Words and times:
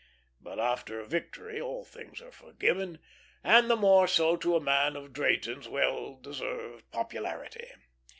But 0.39 0.57
after 0.59 0.99
a 0.99 1.05
victory 1.05 1.61
all 1.61 1.85
things 1.85 2.21
are 2.23 2.31
forgiven, 2.31 2.97
and 3.43 3.69
the 3.69 3.75
more 3.75 4.07
so 4.07 4.35
to 4.35 4.55
a 4.55 4.59
man 4.59 4.95
of 4.95 5.13
Drayton's 5.13 5.67
well 5.69 6.15
deserved 6.15 6.89
popularity. 6.89 7.69